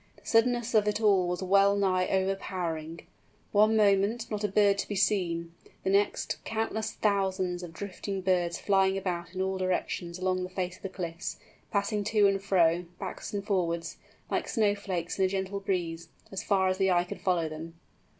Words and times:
The 0.17 0.25
suddenness 0.25 0.73
of 0.73 0.87
it 0.87 0.99
all 0.99 1.27
was 1.27 1.43
well 1.43 1.75
nigh 1.75 2.07
overpowering. 2.07 3.01
One 3.51 3.75
moment, 3.77 4.31
not 4.31 4.43
a 4.43 4.47
bird 4.47 4.79
to 4.79 4.87
be 4.87 4.95
seen; 4.95 5.53
the 5.83 5.91
next, 5.91 6.43
countless 6.43 6.91
thousands 6.93 7.61
of 7.61 7.71
drifting 7.71 8.21
birds 8.21 8.57
flying 8.57 8.97
about 8.97 9.35
in 9.35 9.41
all 9.43 9.59
directions 9.59 10.17
along 10.17 10.41
the 10.41 10.49
face 10.49 10.75
of 10.77 10.81
the 10.81 10.89
cliffs, 10.89 11.37
passing 11.69 12.03
to 12.05 12.25
and 12.25 12.41
fro, 12.41 12.85
backwards 12.97 13.31
and 13.35 13.45
forwards, 13.45 13.97
like 14.31 14.47
snow 14.47 14.73
flakes 14.73 15.19
in 15.19 15.25
a 15.25 15.27
gentle 15.27 15.59
breeze, 15.59 16.09
far 16.47 16.67
as 16.67 16.79
the 16.79 16.89
eye 16.89 17.03
could 17.03 17.21
follow 17.21 17.47
them! 17.47 17.75